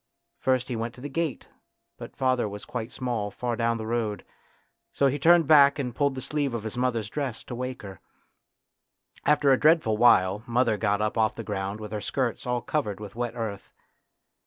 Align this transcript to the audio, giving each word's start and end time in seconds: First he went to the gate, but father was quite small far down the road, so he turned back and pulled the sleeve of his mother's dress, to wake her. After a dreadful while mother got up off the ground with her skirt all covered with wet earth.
First 0.39 0.67
he 0.67 0.75
went 0.75 0.95
to 0.95 1.01
the 1.01 1.09
gate, 1.09 1.47
but 1.99 2.15
father 2.15 2.49
was 2.49 2.65
quite 2.65 2.91
small 2.91 3.29
far 3.29 3.55
down 3.55 3.77
the 3.77 3.85
road, 3.85 4.25
so 4.91 5.05
he 5.05 5.19
turned 5.19 5.45
back 5.45 5.77
and 5.77 5.93
pulled 5.93 6.15
the 6.15 6.21
sleeve 6.23 6.55
of 6.55 6.63
his 6.63 6.75
mother's 6.75 7.07
dress, 7.07 7.43
to 7.43 7.53
wake 7.53 7.83
her. 7.83 7.99
After 9.27 9.51
a 9.51 9.59
dreadful 9.59 9.97
while 9.97 10.41
mother 10.47 10.75
got 10.75 11.01
up 11.03 11.19
off 11.19 11.35
the 11.35 11.43
ground 11.43 11.79
with 11.79 11.91
her 11.91 12.01
skirt 12.01 12.47
all 12.47 12.63
covered 12.63 12.99
with 12.99 13.13
wet 13.15 13.33
earth. 13.35 13.69